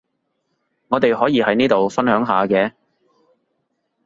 [0.87, 2.73] 我哋可以喺呢度分享下嘅